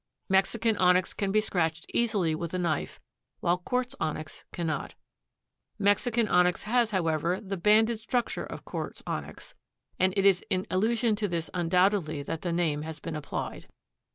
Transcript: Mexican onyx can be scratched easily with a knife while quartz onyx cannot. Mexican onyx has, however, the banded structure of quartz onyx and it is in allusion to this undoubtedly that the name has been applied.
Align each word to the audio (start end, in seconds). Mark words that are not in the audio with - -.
Mexican 0.29 0.75
onyx 0.77 1.13
can 1.13 1.31
be 1.31 1.39
scratched 1.39 1.85
easily 1.93 2.33
with 2.33 2.55
a 2.55 2.57
knife 2.57 2.99
while 3.39 3.59
quartz 3.59 3.95
onyx 3.99 4.45
cannot. 4.51 4.95
Mexican 5.77 6.27
onyx 6.27 6.63
has, 6.63 6.89
however, 6.89 7.39
the 7.39 7.55
banded 7.55 7.99
structure 7.99 8.45
of 8.47 8.65
quartz 8.65 9.03
onyx 9.05 9.53
and 9.99 10.11
it 10.17 10.25
is 10.25 10.43
in 10.49 10.65
allusion 10.71 11.15
to 11.15 11.27
this 11.27 11.51
undoubtedly 11.53 12.23
that 12.23 12.41
the 12.41 12.51
name 12.51 12.81
has 12.81 12.99
been 12.99 13.15
applied. 13.15 13.67